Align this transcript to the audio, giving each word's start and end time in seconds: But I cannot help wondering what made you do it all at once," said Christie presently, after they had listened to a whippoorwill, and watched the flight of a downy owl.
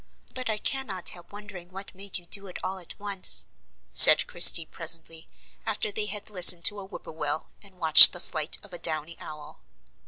But 0.33 0.49
I 0.49 0.57
cannot 0.57 1.09
help 1.09 1.31
wondering 1.31 1.69
what 1.69 1.93
made 1.93 2.17
you 2.17 2.25
do 2.25 2.47
it 2.47 2.57
all 2.63 2.79
at 2.79 2.99
once," 2.99 3.45
said 3.93 4.25
Christie 4.25 4.65
presently, 4.65 5.27
after 5.63 5.91
they 5.91 6.07
had 6.07 6.31
listened 6.31 6.65
to 6.65 6.79
a 6.79 6.87
whippoorwill, 6.87 7.49
and 7.61 7.77
watched 7.77 8.11
the 8.11 8.19
flight 8.19 8.57
of 8.63 8.73
a 8.73 8.79
downy 8.79 9.15
owl. 9.19 9.59